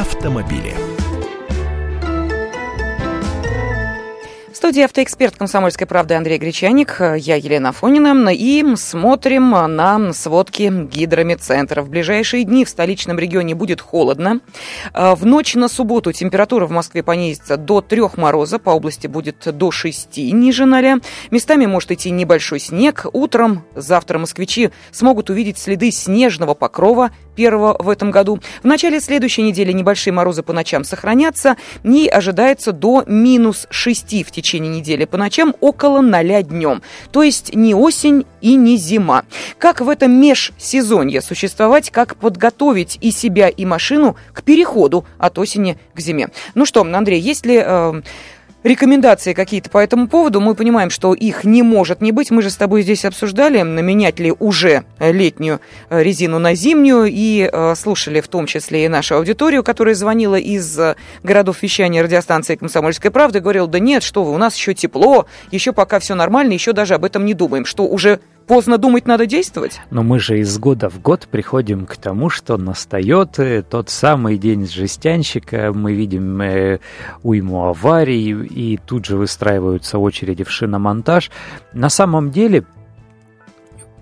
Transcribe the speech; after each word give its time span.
автомобили. 0.00 0.74
студии 4.68 4.82
автоэксперт 4.82 5.34
«Комсомольской 5.34 5.86
правды» 5.86 6.12
Андрей 6.12 6.36
Гречаник, 6.36 7.00
я 7.00 7.36
Елена 7.36 7.72
Фонина, 7.72 8.28
и 8.34 8.76
смотрим 8.76 9.50
на 9.50 10.12
сводки 10.12 10.70
гидромедцентра. 10.92 11.80
В 11.80 11.88
ближайшие 11.88 12.44
дни 12.44 12.66
в 12.66 12.68
столичном 12.68 13.18
регионе 13.18 13.54
будет 13.54 13.80
холодно. 13.80 14.40
А, 14.92 15.14
в 15.14 15.24
ночь 15.24 15.54
на 15.54 15.68
субботу 15.68 16.12
температура 16.12 16.66
в 16.66 16.70
Москве 16.70 17.02
понизится 17.02 17.56
до 17.56 17.80
3 17.80 18.02
мороза, 18.16 18.58
по 18.58 18.68
области 18.68 19.06
будет 19.06 19.36
до 19.46 19.70
6 19.70 20.18
ниже 20.18 20.66
0. 20.66 21.00
Местами 21.30 21.64
может 21.64 21.92
идти 21.92 22.10
небольшой 22.10 22.60
снег. 22.60 23.06
Утром 23.14 23.64
завтра 23.74 24.18
москвичи 24.18 24.68
смогут 24.90 25.30
увидеть 25.30 25.56
следы 25.56 25.90
снежного 25.90 26.52
покрова 26.52 27.10
первого 27.38 27.76
в 27.78 27.88
этом 27.88 28.10
году. 28.10 28.40
В 28.64 28.66
начале 28.66 28.98
следующей 28.98 29.42
недели 29.42 29.70
небольшие 29.70 30.12
морозы 30.12 30.42
по 30.42 30.52
ночам 30.52 30.82
сохранятся 30.82 31.56
и 31.84 32.08
ожидается 32.08 32.72
до 32.72 33.04
минус 33.06 33.68
6 33.70 34.26
в 34.26 34.32
течение 34.32 34.80
недели, 34.80 35.04
по 35.04 35.16
ночам 35.16 35.54
около 35.60 36.00
0 36.00 36.42
днем. 36.42 36.82
То 37.12 37.22
есть 37.22 37.54
не 37.54 37.76
осень 37.76 38.26
и 38.40 38.56
не 38.56 38.76
зима. 38.76 39.22
Как 39.58 39.80
в 39.80 39.88
этом 39.88 40.20
межсезонье 40.20 41.20
существовать, 41.20 41.90
как 41.90 42.16
подготовить 42.16 42.98
и 43.00 43.12
себя, 43.12 43.48
и 43.48 43.64
машину 43.64 44.16
к 44.32 44.42
переходу 44.42 45.06
от 45.18 45.38
осени 45.38 45.78
к 45.94 46.00
зиме? 46.00 46.30
Ну 46.56 46.66
что, 46.66 46.80
Андрей, 46.82 47.20
есть 47.20 47.46
ли... 47.46 47.62
Э, 47.64 48.02
рекомендации 48.62 49.32
какие-то 49.32 49.70
по 49.70 49.78
этому 49.78 50.08
поводу. 50.08 50.40
Мы 50.40 50.54
понимаем, 50.54 50.90
что 50.90 51.14
их 51.14 51.44
не 51.44 51.62
может 51.62 52.00
не 52.00 52.12
быть. 52.12 52.30
Мы 52.30 52.42
же 52.42 52.50
с 52.50 52.56
тобой 52.56 52.82
здесь 52.82 53.04
обсуждали, 53.04 53.62
наменять 53.62 54.18
ли 54.18 54.32
уже 54.38 54.84
летнюю 54.98 55.60
э, 55.90 56.02
резину 56.02 56.38
на 56.38 56.54
зимнюю. 56.54 57.06
И 57.06 57.48
э, 57.50 57.74
слушали 57.74 58.20
в 58.20 58.28
том 58.28 58.46
числе 58.46 58.84
и 58.84 58.88
нашу 58.88 59.16
аудиторию, 59.16 59.62
которая 59.62 59.94
звонила 59.94 60.36
из 60.36 60.78
э, 60.78 60.96
городов 61.22 61.62
вещания 61.62 62.02
радиостанции 62.02 62.56
«Комсомольская 62.56 63.10
правда». 63.10 63.40
Говорил, 63.40 63.66
да 63.66 63.78
нет, 63.78 64.02
что 64.02 64.24
вы, 64.24 64.32
у 64.32 64.38
нас 64.38 64.56
еще 64.56 64.74
тепло, 64.74 65.26
еще 65.50 65.72
пока 65.72 65.98
все 65.98 66.14
нормально, 66.14 66.52
еще 66.52 66.72
даже 66.72 66.94
об 66.94 67.04
этом 67.04 67.24
не 67.24 67.34
думаем. 67.34 67.64
Что 67.64 67.86
уже 67.86 68.20
поздно 68.48 68.78
думать, 68.78 69.06
надо 69.06 69.26
действовать. 69.26 69.80
Но 69.90 70.02
мы 70.02 70.18
же 70.18 70.40
из 70.40 70.58
года 70.58 70.88
в 70.88 71.00
год 71.00 71.28
приходим 71.30 71.86
к 71.86 71.96
тому, 71.96 72.30
что 72.30 72.56
настает 72.56 73.38
э, 73.38 73.62
тот 73.62 73.90
самый 73.90 74.38
день 74.38 74.66
жестянщика, 74.66 75.72
мы 75.72 75.92
видим 75.92 76.40
э, 76.40 76.80
уйму 77.22 77.66
аварий, 77.66 78.30
и 78.30 78.78
тут 78.78 79.04
же 79.04 79.16
выстраиваются 79.16 79.98
очереди 79.98 80.42
в 80.42 80.50
шиномонтаж. 80.50 81.30
На 81.74 81.90
самом 81.90 82.30
деле 82.30 82.64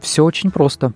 все 0.00 0.24
очень 0.24 0.50
просто. 0.50 0.92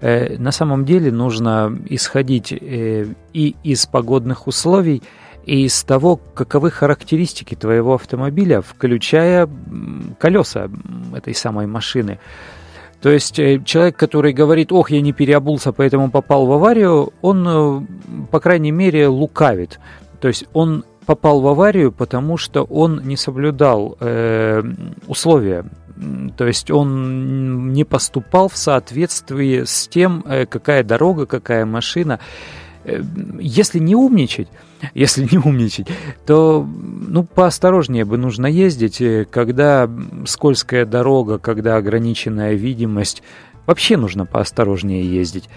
Э, 0.00 0.36
на 0.38 0.52
самом 0.52 0.84
деле 0.84 1.10
нужно 1.10 1.76
исходить 1.86 2.52
э, 2.52 3.06
и 3.32 3.56
из 3.64 3.86
погодных 3.86 4.46
условий, 4.46 5.02
и 5.44 5.64
из 5.64 5.82
того, 5.82 6.16
каковы 6.16 6.70
характеристики 6.70 7.56
твоего 7.56 7.94
автомобиля, 7.94 8.62
включая 8.62 9.48
колеса 10.18 10.70
этой 11.14 11.34
самой 11.34 11.66
машины. 11.66 12.20
То 13.02 13.10
есть 13.10 13.38
э, 13.40 13.60
человек, 13.64 13.96
который 13.96 14.32
говорит, 14.32 14.72
ох, 14.72 14.90
я 14.90 15.00
не 15.00 15.12
переобулся, 15.12 15.72
поэтому 15.72 16.10
попал 16.10 16.46
в 16.46 16.52
аварию, 16.52 17.12
он, 17.20 17.46
э, 17.48 18.26
по 18.30 18.38
крайней 18.38 18.70
мере, 18.70 19.08
лукавит. 19.08 19.80
То 20.20 20.28
есть 20.28 20.44
он 20.52 20.84
попал 21.04 21.40
в 21.40 21.48
аварию, 21.48 21.90
потому 21.90 22.36
что 22.36 22.62
он 22.62 23.02
не 23.04 23.16
соблюдал 23.16 23.96
э, 23.98 24.62
условия. 25.08 25.64
То 26.36 26.46
есть 26.46 26.70
он 26.70 27.72
не 27.72 27.84
поступал 27.84 28.48
в 28.48 28.56
соответствии 28.56 29.64
с 29.64 29.88
тем, 29.88 30.24
э, 30.26 30.46
какая 30.46 30.84
дорога, 30.84 31.26
какая 31.26 31.66
машина. 31.66 32.20
Если 32.84 33.78
не 33.78 33.94
умничать, 33.94 34.48
если 34.94 35.28
не 35.30 35.38
умничать, 35.38 35.88
то 36.26 36.66
ну, 36.66 37.24
поосторожнее 37.24 38.04
бы 38.04 38.16
нужно 38.16 38.46
ездить, 38.46 39.00
э, 39.00 39.26
когда 39.30 39.90
скользкая 40.26 40.86
дорога, 40.86 41.38
когда 41.38 41.76
ограниченная 41.76 42.54
видимость. 42.54 43.22
Вообще 43.66 43.96
нужно 43.96 44.26
поосторожнее 44.26 45.04
ездить. 45.04 45.48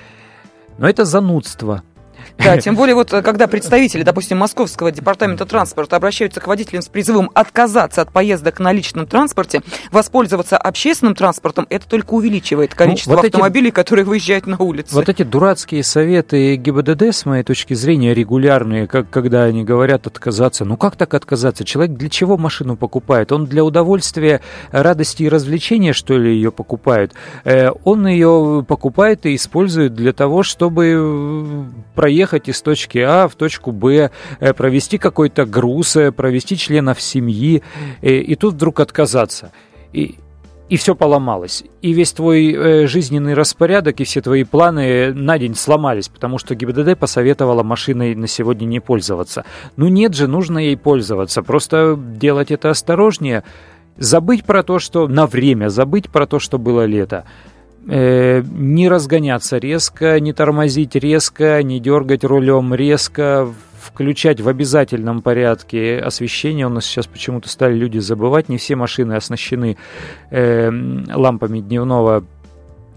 Но 0.77 0.87
это 0.87 1.05
занудство– 1.05 1.83
да, 2.37 2.57
тем 2.61 2.75
более 2.75 2.95
вот 2.95 3.09
когда 3.09 3.47
представители, 3.47 4.03
допустим, 4.03 4.37
Московского 4.37 4.91
департамента 4.91 5.45
транспорта 5.45 5.95
обращаются 5.95 6.39
к 6.39 6.47
водителям 6.47 6.81
с 6.81 6.87
призывом 6.87 7.31
отказаться 7.33 8.01
от 8.01 8.11
поездок 8.11 8.59
на 8.59 8.71
личном 8.71 9.07
транспорте, 9.07 9.61
воспользоваться 9.91 10.57
общественным 10.57 11.15
транспортом, 11.15 11.67
это 11.69 11.87
только 11.87 12.13
увеличивает 12.13 12.71
ну, 12.71 12.77
количество 12.77 13.11
ну, 13.11 13.17
вот 13.17 13.25
автомобилей, 13.25 13.69
эти, 13.69 13.75
которые 13.75 14.05
выезжают 14.05 14.47
на 14.47 14.57
улицы. 14.57 14.93
Вот 14.93 15.09
эти 15.09 15.23
дурацкие 15.23 15.83
советы 15.83 16.55
ГИБДД, 16.55 17.03
с 17.03 17.25
моей 17.25 17.43
точки 17.43 17.73
зрения, 17.73 18.13
регулярные, 18.13 18.87
как, 18.87 19.09
когда 19.09 19.43
они 19.43 19.63
говорят 19.63 20.07
отказаться. 20.07 20.65
Ну 20.65 20.77
как 20.77 20.95
так 20.95 21.13
отказаться? 21.13 21.63
Человек 21.63 21.97
для 21.97 22.09
чего 22.09 22.37
машину 22.37 22.75
покупает? 22.75 23.31
Он 23.31 23.45
для 23.45 23.63
удовольствия, 23.63 24.41
радости 24.71 25.23
и 25.23 25.29
развлечения, 25.29 25.93
что 25.93 26.17
ли, 26.17 26.33
ее 26.33 26.51
покупает? 26.51 27.13
Э, 27.43 27.69
он 27.83 28.07
ее 28.07 28.65
покупает 28.67 29.25
и 29.25 29.35
использует 29.35 29.93
для 29.93 30.13
того, 30.13 30.43
чтобы 30.43 31.65
проехать 31.93 32.14
доехать 32.15 32.47
из 32.47 32.61
точки 32.61 32.99
А 32.99 33.27
в 33.27 33.35
точку 33.35 33.71
Б, 33.71 34.09
э, 34.39 34.53
провести 34.53 34.97
какой-то 34.97 35.45
груз, 35.45 35.97
э, 35.97 36.11
провести 36.11 36.57
членов 36.57 37.01
семьи, 37.01 37.61
э, 38.01 38.09
и 38.09 38.35
тут 38.35 38.53
вдруг 38.53 38.79
отказаться. 38.79 39.51
И, 39.91 40.15
и 40.69 40.77
все 40.77 40.95
поломалось. 40.95 41.63
И 41.81 41.91
весь 41.91 42.13
твой 42.13 42.87
жизненный 42.87 43.33
распорядок 43.33 43.99
и 43.99 44.03
все 44.03 44.21
твои 44.21 44.43
планы 44.45 45.13
на 45.13 45.37
день 45.37 45.55
сломались, 45.55 46.07
потому 46.07 46.37
что 46.37 46.55
ГИБДД 46.55 46.97
посоветовала 46.97 47.63
машиной 47.63 48.15
на 48.15 48.27
сегодня 48.27 48.65
не 48.65 48.79
пользоваться. 48.79 49.43
Ну 49.77 49.89
нет 49.89 50.15
же, 50.15 50.27
нужно 50.27 50.59
ей 50.59 50.77
пользоваться, 50.77 51.43
просто 51.43 51.97
делать 51.97 52.51
это 52.51 52.69
осторожнее, 52.69 53.43
забыть 53.97 54.45
про 54.45 54.63
то, 54.63 54.79
что 54.79 55.07
на 55.07 55.27
время, 55.27 55.69
забыть 55.69 56.09
про 56.09 56.25
то, 56.25 56.39
что 56.39 56.57
было 56.57 56.85
лето 56.85 57.25
э, 57.87 58.41
не 58.41 58.89
разгоняться 58.89 59.57
резко, 59.57 60.19
не 60.19 60.33
тормозить 60.33 60.95
резко, 60.95 61.61
не 61.63 61.79
дергать 61.79 62.23
рулем 62.23 62.73
резко, 62.73 63.47
включать 63.85 64.41
в 64.41 64.47
обязательном 64.47 65.21
порядке 65.21 65.99
освещение. 65.99 66.65
У 66.65 66.69
нас 66.69 66.85
сейчас 66.85 67.07
почему-то 67.07 67.47
стали 67.49 67.75
люди 67.75 67.99
забывать, 67.99 68.49
не 68.49 68.57
все 68.57 68.75
машины 68.75 69.13
оснащены 69.13 69.77
э, 70.31 70.69
лампами 71.13 71.59
дневного 71.59 72.25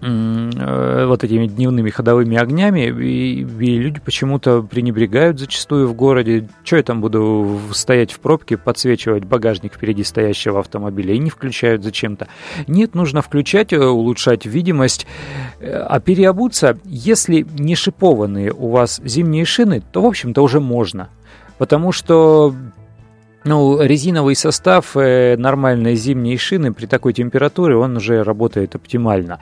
вот 0.01 1.23
этими 1.23 1.47
дневными 1.47 1.89
ходовыми 1.89 2.37
огнями, 2.37 2.87
и, 2.87 3.41
и 3.41 3.77
люди 3.77 3.99
почему-то 3.99 4.61
пренебрегают 4.61 5.39
зачастую 5.39 5.87
в 5.87 5.93
городе. 5.93 6.47
Что 6.63 6.77
я 6.77 6.83
там 6.83 7.01
буду 7.01 7.59
стоять 7.73 8.11
в 8.13 8.19
пробке, 8.19 8.57
подсвечивать 8.57 9.25
багажник 9.25 9.73
впереди 9.73 10.03
стоящего 10.03 10.59
автомобиля, 10.59 11.13
и 11.13 11.19
не 11.19 11.29
включают 11.29 11.83
зачем-то. 11.83 12.27
Нет, 12.67 12.95
нужно 12.95 13.21
включать, 13.21 13.73
э, 13.73 13.79
улучшать 13.79 14.45
видимость, 14.45 15.05
э, 15.59 15.71
а 15.71 15.99
переобуться, 15.99 16.77
если 16.85 17.45
не 17.57 17.75
шипованные 17.75 18.53
у 18.53 18.69
вас 18.69 19.01
зимние 19.03 19.45
шины, 19.45 19.81
то, 19.91 20.01
в 20.01 20.05
общем-то, 20.05 20.41
уже 20.41 20.59
можно. 20.59 21.09
Потому 21.57 21.91
что 21.91 22.53
ну, 23.45 23.81
резиновый 23.81 24.35
состав 24.35 24.95
э, 24.95 25.35
нормальной 25.37 25.95
зимней 25.95 26.37
шины 26.37 26.73
при 26.73 26.85
такой 26.85 27.13
температуре, 27.13 27.75
он 27.75 27.97
уже 27.97 28.23
работает 28.23 28.75
оптимально. 28.75 29.39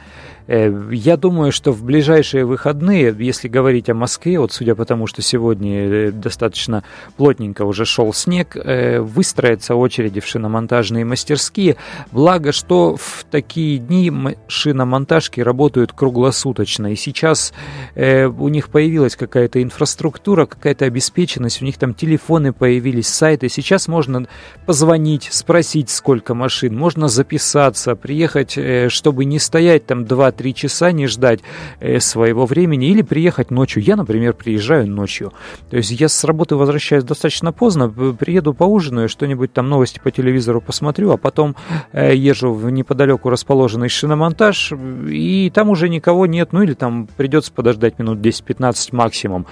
Э, 0.47 0.72
я 0.91 1.18
думаю, 1.18 1.52
что 1.52 1.72
в 1.72 1.84
ближайшие 1.84 2.46
выходные, 2.46 3.16
если 3.18 3.47
говорить 3.47 3.90
о 3.90 3.94
Москве, 3.94 4.40
вот 4.40 4.52
судя 4.52 4.75
по 4.75 4.85
тому, 4.85 5.08
что 5.08 5.22
сегодня 5.22 6.08
э, 6.08 6.12
достаточно 6.12 6.84
плотненько 7.18 7.63
уже 7.66 7.85
шел 7.85 8.13
снег, 8.13 8.56
э, 8.56 9.00
выстроятся 9.00 9.75
очереди 9.75 10.19
в 10.19 10.28
шиномонтажные 10.28 11.06
мастерские. 11.06 11.75
Благо, 12.12 12.52
что 12.52 12.96
в 12.96 13.25
такие 13.30 13.78
дни 13.78 14.12
шиномонтажки 14.47 15.41
работают 15.41 15.91
круглосуточно. 15.91 16.91
И 16.91 16.96
сейчас 16.96 17.53
у 17.96 18.47
них 18.50 18.70
появилась 18.70 19.16
какая-то 19.16 19.61
инфраструктура, 19.61 20.46
какая-то 20.46 20.85
обеспеченность, 20.85 21.61
у 21.61 21.66
них 21.66 21.78
там 21.78 21.93
телефоны 21.93 22.53
появились, 22.53 23.08
сайты. 23.08 23.50
Сейчас 23.50 23.88
можно 23.88 24.28
позвонить, 24.66 25.28
спросить, 25.32 25.90
сколько 25.90 26.34
машин, 26.34 26.78
можно 26.78 27.08
записаться, 27.08 27.96
приехать, 27.96 28.58
чтобы 28.90 29.26
не 29.26 29.40
стоять 29.40 29.85
там 29.85 30.05
2 30.05 30.32
2-3 30.37 30.53
часа 30.53 30.91
не 30.91 31.07
ждать 31.07 31.39
э, 31.79 31.99
своего 31.99 32.45
времени 32.45 32.87
или 32.89 33.01
приехать 33.01 33.51
ночью. 33.51 33.84
Я, 33.84 33.95
например, 33.95 34.34
приезжаю 34.34 34.87
ночью. 34.87 35.34
То 35.69 35.78
есть 35.78 35.91
я 35.91 36.07
с 36.09 36.23
работы 36.23 36.55
возвращаюсь 36.55 37.03
достаточно 37.03 37.51
поздно, 37.51 37.89
приеду 37.89 38.53
поужинаю, 38.53 39.09
что-нибудь 39.09 39.53
там 39.53 39.69
новости 39.69 39.99
по 40.03 40.11
телевизору 40.11 40.61
посмотрю, 40.61 41.11
а 41.11 41.17
потом 41.17 41.55
э, 41.91 42.16
езжу 42.16 42.53
в 42.53 42.69
неподалеку 42.69 43.29
расположенный 43.29 43.89
шиномонтаж, 43.89 44.73
и 45.09 45.51
там 45.53 45.69
уже 45.69 45.89
никого 45.89 46.25
нет, 46.25 46.53
ну 46.53 46.61
или 46.61 46.73
там 46.73 47.07
придется 47.17 47.51
подождать 47.51 47.99
минут 47.99 48.19
10-15 48.19 48.90
максимум, 48.91 49.45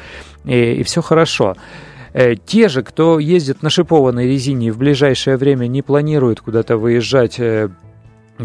и, 0.45 0.73
и 0.73 0.83
все 0.83 1.01
хорошо. 1.01 1.55
Э, 2.13 2.35
те 2.35 2.69
же, 2.69 2.83
кто 2.83 3.19
ездит 3.19 3.61
на 3.61 3.69
шипованной 3.69 4.27
резине 4.27 4.67
и 4.67 4.71
в 4.71 4.77
ближайшее 4.77 5.37
время 5.37 5.67
не 5.67 5.81
планирует 5.81 6.41
куда-то 6.41 6.77
выезжать 6.77 7.39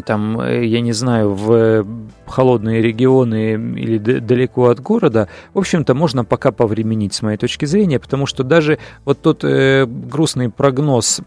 там, 0.05 0.41
э, 0.41 0.67
я 0.67 0.81
не 0.81 0.93
знаю, 0.93 1.35
в 1.35 1.87
холодные 2.27 2.81
регионы 2.81 3.55
или 3.55 3.99
далеко 3.99 4.69
от 4.69 4.81
города, 4.81 5.29
в 5.53 5.59
общем-то, 5.59 5.95
можно 5.95 6.25
пока 6.25 6.53
повременить, 6.53 7.13
с 7.15 7.23
моей 7.23 7.37
точки 7.37 7.65
зрения, 7.65 7.99
потому 7.99 8.27
что 8.27 8.45
даже 8.45 8.79
вот 9.05 9.21
тот 9.21 9.43
э, 9.43 9.87
грустный 9.87 10.49
прогноз 10.49 11.21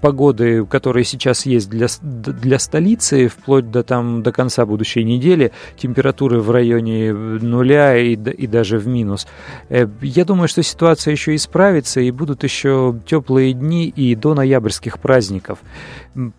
погоды, 0.00 0.66
который 0.66 1.04
сейчас 1.04 1.46
есть 1.46 1.70
для, 1.70 1.86
для 2.02 2.58
столицы, 2.58 3.28
вплоть 3.28 3.70
до, 3.70 3.84
там, 3.84 4.22
до 4.22 4.32
конца 4.32 4.66
будущей 4.66 5.04
недели, 5.04 5.52
температуры 5.76 6.40
в 6.40 6.50
районе 6.50 7.12
нуля 7.12 7.96
и, 7.96 8.14
и 8.14 8.46
даже 8.46 8.78
в 8.78 8.88
минус, 8.88 9.28
э, 9.68 9.86
я 10.02 10.24
думаю, 10.24 10.48
что 10.48 10.62
ситуация 10.62 11.12
еще 11.12 11.36
исправится, 11.36 12.00
и 12.00 12.10
будут 12.10 12.42
еще 12.42 12.98
теплые 13.06 13.52
дни 13.52 13.88
и 13.88 14.16
до 14.16 14.34
ноябрьских 14.34 14.98
праздников. 14.98 15.60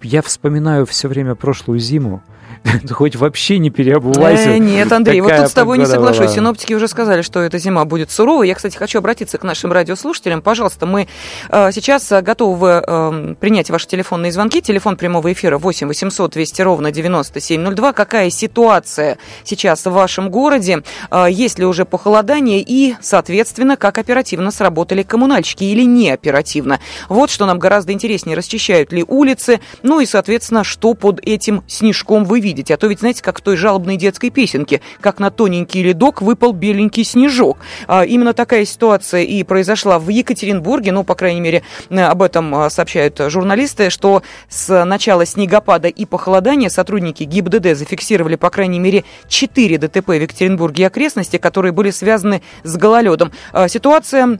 Я 0.02 0.22
вспоминаю 0.22 0.86
все 0.86 1.08
время 1.08 1.36
прошлую 1.70 1.80
зиму, 1.80 2.22
хоть 2.92 3.16
вообще 3.16 3.58
не 3.58 3.70
переобувайся. 3.70 4.52
Э, 4.52 4.58
нет, 4.58 4.92
Андрей, 4.92 5.22
вот 5.22 5.36
тут 5.36 5.48
с 5.48 5.54
тобой 5.54 5.78
не 5.78 5.86
соглашусь. 5.86 6.32
Синоптики 6.32 6.74
уже 6.74 6.88
сказали, 6.88 7.22
что 7.22 7.40
эта 7.40 7.58
зима 7.58 7.86
будет 7.86 8.12
суровой. 8.12 8.48
Я, 8.48 8.56
кстати, 8.56 8.78
хочу 8.78 9.00
обратиться 9.00 9.38
к 9.38 9.44
нашим 9.44 9.72
радиослушателям. 9.72 10.42
Пожалуйста, 10.42 10.86
мы 10.86 11.08
э, 11.50 11.72
сейчас 11.72 12.12
готовы 12.22 12.84
э, 12.86 13.36
принять 13.40 13.70
ваши 13.70 13.88
телефонные 13.88 14.32
звонки. 14.32 14.62
Телефон 14.62 14.98
прямого 14.98 15.32
эфира 15.32 15.58
8 15.58 15.88
800 15.88 16.32
200 16.32 16.62
ровно 16.62 16.92
9702. 16.92 17.94
Какая 17.94 18.30
ситуация 18.30 19.18
сейчас 19.44 19.86
в 19.86 19.92
вашем 19.92 20.30
городе? 20.30 20.84
Э, 21.12 21.28
есть 21.30 21.60
ли 21.60 21.66
уже 21.66 21.86
похолодание? 21.86 22.64
И, 22.66 22.96
соответственно, 23.02 23.78
как 23.78 23.98
оперативно 23.98 24.52
сработали 24.52 25.04
коммунальщики 25.04 25.64
или 25.64 25.84
не 25.84 26.12
оперативно? 26.12 26.80
Вот 27.08 27.30
что 27.30 27.46
нам 27.46 27.60
гораздо 27.60 27.94
интереснее. 27.94 28.36
Расчищают 28.36 28.92
ли 28.92 29.04
улицы? 29.08 29.60
Ну 29.84 30.02
и, 30.02 30.06
соответственно, 30.06 30.64
что 30.64 30.94
под 30.94 31.20
этим 31.26 31.59
снежком 31.68 32.26
вы 32.26 32.40
видите. 32.40 32.74
А 32.74 32.78
то 32.78 32.88
ведь, 32.88 33.00
знаете, 33.00 33.22
как 33.22 33.40
в 33.40 33.42
той 33.42 33.58
жалобной 33.58 33.98
детской 33.98 34.30
песенке, 34.30 34.82
как 35.02 35.20
на 35.20 35.32
тоненький 35.32 35.84
ледок 35.84 36.22
выпал 36.22 36.54
беленький 36.54 37.04
снежок. 37.04 37.58
А, 37.88 38.06
именно 38.06 38.34
такая 38.34 38.66
ситуация 38.66 39.24
и 39.24 39.44
произошла 39.44 40.00
в 40.00 40.10
Екатеринбурге, 40.10 40.92
ну, 40.92 41.04
по 41.04 41.16
крайней 41.16 41.42
мере, 41.42 41.64
об 41.90 42.22
этом 42.22 42.54
а, 42.56 42.70
сообщают 42.70 43.20
журналисты, 43.28 43.90
что 43.90 44.24
с 44.48 44.86
начала 44.86 45.26
снегопада 45.26 45.88
и 45.88 46.06
похолодания 46.06 46.70
сотрудники 46.70 47.24
ГИБДД 47.24 47.76
зафиксировали, 47.76 48.36
по 48.36 48.50
крайней 48.50 48.80
мере, 48.80 49.04
4 49.28 49.78
ДТП 49.78 50.08
в 50.10 50.14
Екатеринбурге 50.14 50.84
и 50.84 50.86
окрестности, 50.86 51.38
которые 51.38 51.72
были 51.72 51.92
связаны 51.92 52.42
с 52.64 52.76
гололедом. 52.78 53.32
А, 53.54 53.68
ситуация 53.68 54.40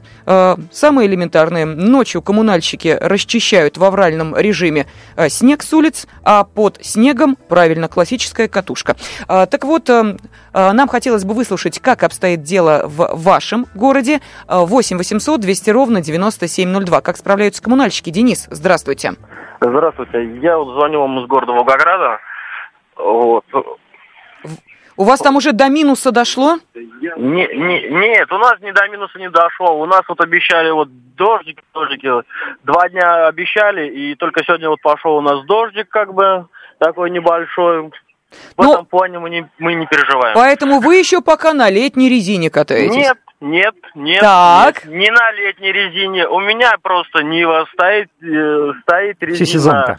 самая 0.72 1.06
элементарная. 1.06 1.66
Ночью 1.66 2.22
коммунальщики 2.22 2.96
расчищают 3.00 3.78
в 3.78 3.84
авральном 3.84 4.36
режиме 4.36 4.86
снег 5.28 5.62
с 5.62 5.72
улиц, 5.72 6.06
а 6.22 6.44
под 6.44 6.78
снегом, 7.10 7.36
правильно, 7.48 7.88
классическая 7.88 8.48
катушка. 8.48 8.96
А, 9.28 9.46
так 9.46 9.64
вот, 9.64 9.88
э, 9.90 10.16
э, 10.54 10.72
нам 10.72 10.88
хотелось 10.88 11.24
бы 11.24 11.34
выслушать, 11.34 11.80
как 11.80 12.02
обстоит 12.02 12.42
дело 12.42 12.82
в 12.84 13.22
вашем 13.22 13.66
городе. 13.74 14.20
8 14.48 14.98
800 14.98 15.40
200 15.40 15.70
ровно 15.70 16.00
9702. 16.00 17.00
Как 17.00 17.16
справляются 17.16 17.62
коммунальщики? 17.62 18.10
Денис, 18.10 18.46
здравствуйте. 18.50 19.12
Здравствуйте. 19.60 20.38
Я 20.40 20.58
вот 20.58 20.74
звоню 20.74 21.00
вам 21.00 21.20
из 21.20 21.26
города 21.26 21.52
Волгограда. 21.52 22.18
Вот. 22.96 23.44
У 24.96 25.04
вас 25.04 25.20
там 25.20 25.36
уже 25.36 25.52
до 25.52 25.68
минуса 25.68 26.12
дошло? 26.12 26.58
Не, 26.74 27.46
не, 27.56 27.88
нет, 27.88 28.30
у 28.30 28.38
нас 28.38 28.60
не 28.60 28.72
до 28.72 28.86
минуса 28.88 29.18
не 29.18 29.30
дошло. 29.30 29.80
У 29.80 29.86
нас 29.86 30.02
вот 30.08 30.20
обещали 30.20 30.70
вот 30.70 30.88
дождики, 31.16 31.62
дождики. 31.72 32.10
Два 32.64 32.88
дня 32.88 33.26
обещали, 33.26 33.88
и 33.88 34.14
только 34.14 34.44
сегодня 34.44 34.68
вот 34.68 34.80
пошел 34.82 35.16
у 35.16 35.20
нас 35.20 35.44
дождик, 35.46 35.88
как 35.88 36.12
бы 36.12 36.46
такой 36.80 37.10
небольшой. 37.10 37.90
В 38.56 38.62
ну, 38.62 38.72
этом 38.72 38.86
плане 38.86 39.18
мы 39.18 39.30
не, 39.30 39.48
мы 39.58 39.74
не 39.74 39.86
переживаем. 39.86 40.34
Поэтому 40.34 40.80
вы 40.80 40.96
еще 40.96 41.20
пока 41.20 41.52
на 41.52 41.68
летней 41.68 42.08
резине 42.08 42.48
катаетесь? 42.48 42.96
Нет, 42.96 43.18
нет, 43.40 43.74
нет, 43.94 44.20
так. 44.20 44.84
нет, 44.84 44.94
не 44.94 45.10
на 45.10 45.32
летней 45.32 45.72
резине. 45.72 46.28
У 46.28 46.40
меня 46.40 46.72
просто 46.82 47.22
Нива 47.22 47.66
стоит, 47.72 48.08
э, 48.22 48.72
стоит 48.82 49.22
резина. 49.22 49.44
Всесезонка. 49.44 49.98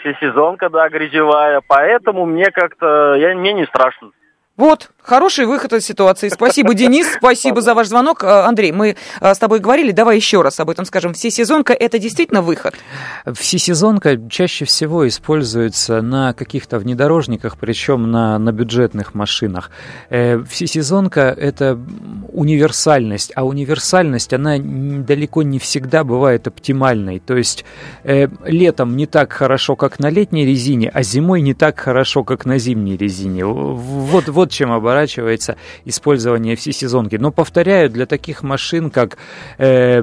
Всесезонка, 0.00 0.70
да, 0.70 0.88
грязевая. 0.88 1.60
Поэтому 1.66 2.26
мне 2.26 2.50
как-то, 2.50 3.14
я, 3.14 3.34
мне 3.34 3.52
не 3.52 3.66
страшно. 3.66 4.10
Вот, 4.58 4.90
хороший 5.02 5.46
выход 5.46 5.72
из 5.72 5.86
ситуации. 5.86 6.28
Спасибо, 6.28 6.74
Денис, 6.74 7.06
спасибо 7.16 7.60
за 7.60 7.74
ваш 7.74 7.86
звонок. 7.86 8.24
А, 8.24 8.46
Андрей, 8.46 8.72
мы 8.72 8.96
а, 9.20 9.32
с 9.32 9.38
тобой 9.38 9.60
говорили, 9.60 9.92
давай 9.92 10.16
еще 10.16 10.42
раз 10.42 10.58
об 10.58 10.68
этом 10.68 10.84
скажем. 10.84 11.14
Всесезонка– 11.14 11.72
это 11.74 12.00
действительно 12.00 12.42
выход? 12.42 12.74
Всесезонка 13.32 14.18
чаще 14.28 14.64
всего 14.64 15.06
используется 15.06 16.02
на 16.02 16.32
каких-то 16.32 16.80
внедорожниках, 16.80 17.56
причем 17.56 18.10
на, 18.10 18.36
на 18.40 18.50
бюджетных 18.50 19.14
машинах. 19.14 19.70
Э, 20.10 20.42
всесезонка– 20.42 21.20
это 21.38 21.78
универсальность, 22.32 23.30
а 23.36 23.46
универсальность, 23.46 24.34
она 24.34 24.56
далеко 24.58 25.44
не 25.44 25.60
всегда 25.60 26.02
бывает 26.02 26.48
оптимальной. 26.48 27.20
То 27.20 27.36
есть 27.36 27.64
э, 28.02 28.26
летом 28.44 28.96
не 28.96 29.06
так 29.06 29.32
хорошо, 29.32 29.76
как 29.76 30.00
на 30.00 30.10
летней 30.10 30.44
резине, 30.44 30.90
а 30.92 31.04
зимой 31.04 31.42
не 31.42 31.54
так 31.54 31.78
хорошо, 31.78 32.24
как 32.24 32.44
на 32.44 32.58
зимней 32.58 32.96
резине. 32.96 33.44
Вот, 33.44 34.26
вот 34.26 34.47
вот 34.48 34.52
чем 34.52 34.72
оборачивается 34.72 35.56
использование 35.84 36.56
всесезонки. 36.56 37.16
Но 37.16 37.30
повторяю, 37.30 37.90
для 37.90 38.06
таких 38.06 38.42
машин, 38.42 38.90
как, 38.90 39.18
э, 39.58 40.02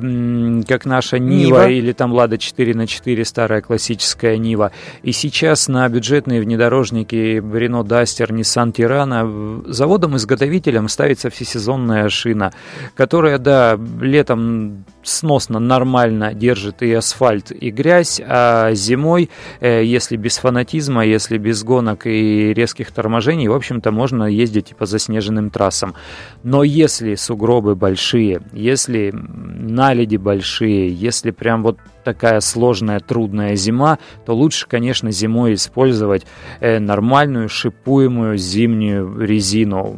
как 0.68 0.86
наша 0.86 1.20
Нива, 1.20 1.46
Нива 1.46 1.70
или 1.70 1.92
там 1.92 2.14
Лада 2.14 2.38
4 2.38 2.74
на 2.74 2.88
4 2.88 3.26
старая 3.26 3.62
классическая 3.62 4.38
Нива, 4.38 4.72
и 5.04 5.12
сейчас 5.12 5.68
на 5.68 5.90
бюджетные 5.90 6.42
внедорожники 6.42 7.42
Рено 7.54 7.84
Дастер, 7.84 8.32
Nissan 8.32 8.72
Тирана 8.72 9.64
заводом-изготовителем 9.66 10.88
ставится 10.88 11.30
всесезонная 11.30 12.10
шина, 12.10 12.52
которая, 12.96 13.38
да, 13.40 13.80
летом 14.02 14.86
сносно, 15.08 15.60
нормально 15.60 16.34
держит 16.34 16.82
и 16.82 16.92
асфальт, 16.94 17.52
и 17.52 17.72
грязь, 17.72 18.22
а 18.26 18.74
зимой, 18.74 19.30
э, 19.60 19.84
если 19.84 20.18
без 20.18 20.38
фанатизма, 20.38 21.06
если 21.06 21.38
без 21.38 21.64
гонок 21.64 22.06
и 22.06 22.54
резких 22.54 22.92
торможений, 22.92 23.48
в 23.48 23.54
общем-то, 23.54 23.92
можно 23.92 24.24
ездить 24.24 24.76
по 24.76 24.86
заснеженным 24.86 25.50
трассам. 25.50 25.96
Но 26.44 26.64
если 26.64 27.16
сугробы 27.16 27.76
большие, 27.76 28.42
если 28.54 29.12
наледи 29.14 30.18
большие, 30.18 30.94
если 30.94 31.32
прям 31.32 31.64
вот 31.64 31.78
такая 32.04 32.40
сложная, 32.40 33.00
трудная 33.00 33.56
зима, 33.56 34.00
то 34.26 34.34
лучше, 34.36 34.68
конечно, 34.68 35.12
зимой 35.12 35.56
использовать 35.56 36.26
э, 36.62 36.80
нормальную 36.80 37.50
шипуемую 37.50 38.38
зимнюю 38.38 39.20
резину. 39.20 39.98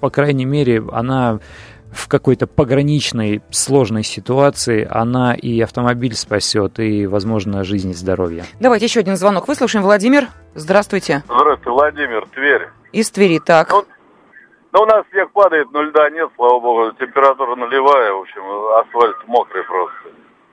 По 0.00 0.10
крайней 0.10 0.44
мере, 0.44 0.82
она 0.92 1.40
в 1.94 2.08
какой-то 2.08 2.46
пограничной 2.46 3.42
сложной 3.50 4.02
ситуации 4.02 4.86
она 4.90 5.34
и 5.34 5.60
автомобиль 5.60 6.14
спасет, 6.14 6.78
и, 6.80 7.06
возможно, 7.06 7.64
жизнь 7.64 7.90
и 7.90 7.94
здоровье. 7.94 8.44
Давайте 8.60 8.86
еще 8.86 9.00
один 9.00 9.16
звонок 9.16 9.48
выслушаем. 9.48 9.84
Владимир, 9.84 10.28
здравствуйте. 10.54 11.22
Здравствуйте, 11.26 11.70
Владимир, 11.70 12.26
Тверь. 12.34 12.68
Из 12.92 13.10
Твери, 13.10 13.38
так. 13.38 13.70
Ну, 13.70 13.84
ну, 14.72 14.82
у 14.82 14.86
нас 14.86 15.04
снег 15.12 15.30
падает, 15.30 15.68
но 15.72 15.82
льда 15.82 16.10
нет, 16.10 16.28
слава 16.34 16.58
богу, 16.58 16.92
температура 16.98 17.54
нулевая, 17.54 18.12
в 18.12 18.20
общем, 18.22 18.42
асфальт 18.80 19.16
мокрый 19.28 19.62
просто. 19.64 19.96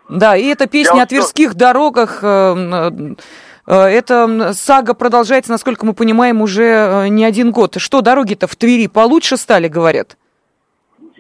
Да, 0.10 0.36
и 0.36 0.46
эта 0.46 0.68
песня 0.68 0.98
Я 0.98 1.04
о 1.04 1.06
тверских 1.08 1.52
что... 1.52 1.58
дорогах, 1.58 2.20
э, 2.22 3.16
э, 3.66 3.74
эта 3.76 4.54
сага 4.54 4.94
продолжается, 4.94 5.52
насколько 5.52 5.86
мы 5.86 5.94
понимаем, 5.94 6.42
уже 6.42 6.66
э, 6.66 7.08
не 7.08 7.26
один 7.26 7.52
год. 7.52 7.78
Что, 7.78 8.02
дороги-то 8.02 8.46
в 8.46 8.56
Твери 8.56 8.88
получше 8.88 9.38
стали, 9.38 9.68
говорят? 9.68 10.18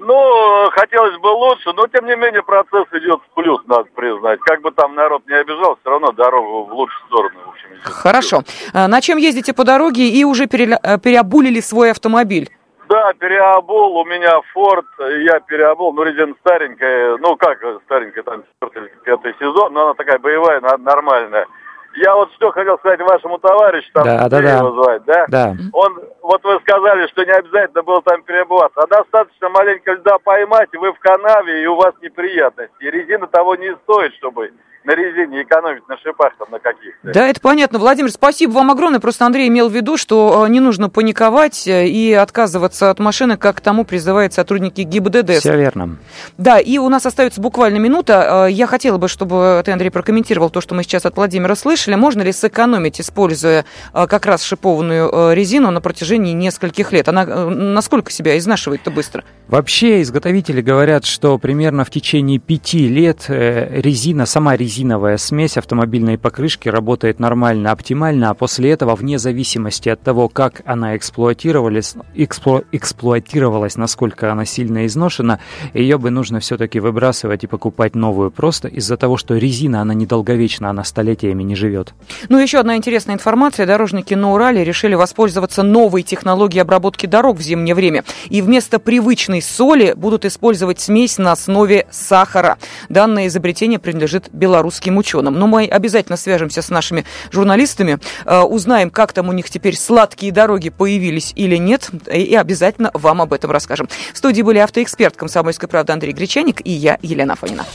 Ну, 0.03 0.69
хотелось 0.71 1.15
бы 1.19 1.27
лучше, 1.27 1.71
но 1.73 1.85
тем 1.85 2.07
не 2.07 2.15
менее 2.15 2.41
процесс 2.41 2.87
идет 2.93 3.19
в 3.21 3.35
плюс, 3.35 3.61
надо 3.67 3.87
признать. 3.95 4.39
Как 4.39 4.61
бы 4.61 4.71
там 4.71 4.95
народ 4.95 5.21
не 5.27 5.35
обижал, 5.35 5.77
все 5.79 5.89
равно 5.91 6.11
дорогу 6.11 6.63
в 6.65 6.73
лучшую 6.73 7.05
сторону, 7.07 7.39
в 7.45 7.49
общем. 7.49 7.67
Идет. 7.67 7.83
Хорошо. 7.83 8.41
А 8.73 8.87
на 8.87 8.99
чем 8.99 9.19
ездите 9.19 9.53
по 9.53 9.63
дороге 9.63 10.09
и 10.09 10.23
уже 10.23 10.47
пере... 10.47 10.79
Э, 10.81 10.97
переобулили 10.97 11.59
свой 11.59 11.91
автомобиль? 11.91 12.49
Да, 12.89 13.13
переобул, 13.13 13.97
у 13.97 14.05
меня 14.05 14.41
Форд, 14.53 14.87
я 14.99 15.39
переобул, 15.39 15.93
ну, 15.93 16.01
резина 16.03 16.33
старенькая, 16.41 17.17
ну, 17.17 17.35
как 17.35 17.59
старенькая, 17.85 18.23
там, 18.23 18.43
четвертый 18.43 18.81
или 18.81 18.91
пятый 19.05 19.35
сезон, 19.39 19.71
но 19.71 19.83
она 19.83 19.93
такая 19.93 20.17
боевая, 20.17 20.61
нормальная. 20.79 21.45
Я 21.95 22.15
вот 22.15 22.31
что 22.33 22.51
хотел 22.51 22.77
сказать 22.77 23.01
вашему 23.01 23.37
товарищу, 23.37 23.89
там, 23.93 24.05
да, 24.05 24.29
да, 24.29 24.41
да. 24.41 24.57
его 24.57 24.71
звать, 24.71 25.03
да? 25.05 25.25
Да. 25.27 25.55
Он, 25.73 26.01
вот 26.21 26.43
вы 26.43 26.59
сказали, 26.61 27.07
что 27.07 27.23
не 27.25 27.31
обязательно 27.31 27.83
было 27.83 28.01
там 28.01 28.23
перебываться, 28.23 28.81
а 28.81 28.87
достаточно 28.87 29.49
маленько 29.49 29.93
льда 29.93 30.17
поймать, 30.19 30.69
и 30.71 30.77
вы 30.77 30.93
в 30.93 30.99
канаве, 30.99 31.63
и 31.63 31.67
у 31.67 31.75
вас 31.75 31.93
неприятности. 32.01 32.75
И 32.79 32.89
резина 32.89 33.27
того 33.27 33.55
не 33.55 33.75
стоит, 33.83 34.13
чтобы 34.15 34.51
на 34.83 34.95
резине 34.95 35.43
экономить 35.43 35.87
на 35.87 35.97
шипах 35.97 36.33
там 36.37 36.49
на 36.51 36.59
каких-то. 36.59 37.11
Да, 37.13 37.27
это 37.27 37.39
понятно. 37.39 37.77
Владимир, 37.77 38.11
спасибо 38.11 38.51
вам 38.53 38.71
огромное. 38.71 38.99
Просто 38.99 39.25
Андрей 39.25 39.47
имел 39.47 39.69
в 39.69 39.73
виду, 39.73 39.95
что 39.97 40.45
э, 40.45 40.49
не 40.49 40.59
нужно 40.59 40.89
паниковать 40.89 41.67
э, 41.67 41.87
и 41.87 42.13
отказываться 42.13 42.89
от 42.89 42.99
машины, 42.99 43.37
как 43.37 43.57
к 43.57 43.61
тому 43.61 43.85
призывают 43.85 44.33
сотрудники 44.33 44.81
ГИБДД. 44.81 45.39
Все 45.39 45.57
верно. 45.57 45.97
Да, 46.37 46.59
и 46.59 46.77
у 46.79 46.89
нас 46.89 47.05
остается 47.05 47.41
буквально 47.41 47.77
минута. 47.77 48.45
Э, 48.47 48.51
я 48.51 48.65
хотела 48.65 48.97
бы, 48.97 49.07
чтобы 49.07 49.61
ты, 49.63 49.71
Андрей, 49.71 49.91
прокомментировал 49.91 50.49
то, 50.49 50.61
что 50.61 50.73
мы 50.73 50.83
сейчас 50.83 51.05
от 51.05 51.15
Владимира 51.15 51.55
слышали 51.55 51.95
можно 51.95 52.23
ли 52.23 52.31
сэкономить, 52.31 52.99
используя 52.99 53.65
как 53.93 54.25
раз 54.25 54.43
шипованную 54.43 55.33
резину 55.33 55.69
на 55.71 55.81
протяжении 55.81 56.33
нескольких 56.33 56.91
лет? 56.91 57.07
Она 57.07 57.25
насколько 57.25 58.11
себя 58.11 58.37
изнашивает-то 58.37 58.89
быстро? 58.89 59.23
Вообще 59.47 60.01
изготовители 60.01 60.61
говорят, 60.61 61.05
что 61.05 61.37
примерно 61.37 61.83
в 61.83 61.89
течение 61.89 62.39
пяти 62.39 62.87
лет 62.87 63.25
резина, 63.27 64.25
сама 64.25 64.55
резиновая 64.71 65.17
смесь 65.17 65.57
автомобильной 65.57 66.17
покрышки 66.17 66.69
работает 66.69 67.19
нормально, 67.19 67.71
оптимально, 67.71 68.29
а 68.29 68.33
после 68.33 68.71
этого, 68.71 68.95
вне 68.95 69.19
зависимости 69.19 69.89
от 69.89 70.01
того, 70.01 70.29
как 70.29 70.61
она 70.63 70.95
эксплуатировалась, 70.95 71.95
эксплу, 72.15 72.63
эксплуатировалась, 72.71 73.75
насколько 73.75 74.31
она 74.31 74.45
сильно 74.45 74.85
изношена, 74.85 75.39
ее 75.73 75.97
бы 75.97 76.09
нужно 76.09 76.39
все-таки 76.39 76.79
выбрасывать 76.79 77.43
и 77.43 77.47
покупать 77.47 77.95
новую, 77.95 78.31
просто 78.31 78.69
из-за 78.69 78.95
того, 78.95 79.17
что 79.17 79.35
резина, 79.35 79.81
она 79.81 79.93
недолговечна, 79.93 80.69
она 80.69 80.85
столетиями 80.85 81.43
не 81.43 81.55
живет. 81.55 81.93
Ну, 82.29 82.39
еще 82.39 82.59
одна 82.59 82.77
интересная 82.77 83.15
информация. 83.15 83.65
Дорожники 83.65 84.13
на 84.13 84.31
Урале 84.31 84.63
решили 84.63 84.95
воспользоваться 84.95 85.63
новой 85.63 86.03
технологией 86.03 86.61
обработки 86.61 87.07
дорог 87.07 87.39
в 87.39 87.41
зимнее 87.41 87.75
время. 87.75 88.05
И 88.29 88.41
вместо 88.41 88.79
привычной 88.79 89.41
соли 89.41 89.91
будут 89.97 90.23
использовать 90.23 90.79
смесь 90.79 91.17
на 91.17 91.33
основе 91.33 91.87
сахара. 91.91 92.57
Данное 92.87 93.27
изобретение 93.27 93.79
принадлежит 93.79 94.29
белорусским 94.61 94.97
ученым. 94.97 95.33
Но 95.33 95.47
мы 95.47 95.65
обязательно 95.65 96.17
свяжемся 96.17 96.61
с 96.61 96.69
нашими 96.69 97.05
журналистами, 97.31 97.99
э, 98.25 98.41
узнаем, 98.41 98.89
как 98.89 99.13
там 99.13 99.29
у 99.29 99.31
них 99.31 99.49
теперь 99.49 99.75
сладкие 99.75 100.31
дороги 100.31 100.69
появились 100.69 101.33
или 101.35 101.57
нет, 101.57 101.89
и 102.11 102.35
обязательно 102.35 102.91
вам 102.93 103.21
об 103.21 103.33
этом 103.33 103.51
расскажем. 103.51 103.89
В 104.13 104.17
студии 104.17 104.41
были 104.41 104.59
автоэксперт 104.59 105.15
«Комсомольской 105.15 105.67
правды» 105.67 105.93
Андрей 105.93 106.13
Гречаник 106.13 106.61
и 106.63 106.71
я, 106.71 106.97
Елена 107.01 107.35
Фонина. 107.35 107.65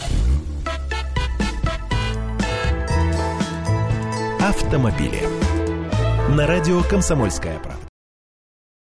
Автомобили. 4.40 5.23
На 6.31 6.47
радио 6.47 6.81
«Комсомольская 6.83 7.59
правда». 7.59 7.86